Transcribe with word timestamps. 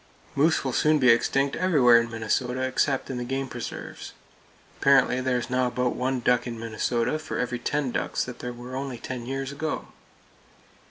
Moose 0.33 0.63
will 0.65 0.73
soon 0.73 0.97
be 0.97 1.09
extinct 1.11 1.55
everywhere 1.55 2.01
in 2.01 2.09
Minnesota 2.09 2.61
except 2.63 3.11
in 3.11 3.19
the 3.19 3.23
game 3.23 3.47
preserves. 3.47 4.13
Apparently 4.79 5.21
there 5.21 5.37
is 5.37 5.47
now 5.47 5.67
about 5.67 5.95
one 5.95 6.21
duck 6.21 6.47
in 6.47 6.59
Minnesota 6.59 7.19
for 7.19 7.37
every 7.37 7.59
ten 7.59 7.91
ducks 7.91 8.23
that 8.25 8.41
were 8.43 8.69
there 8.69 8.75
only 8.75 8.97
ten 8.97 9.27
years 9.27 9.51
ago. 9.51 9.89